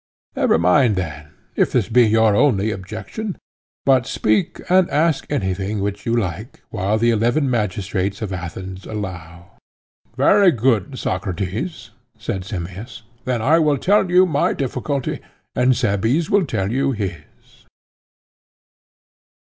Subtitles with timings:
[0.35, 3.37] Never mind then, if this be your only objection,
[3.85, 9.51] but speak and ask anything which you like, while the eleven magistrates of Athens allow.
[10.17, 15.19] Very good, Socrates, said Simmias; then I will tell you my difficulty,
[15.53, 17.67] and Cebes will tell you his.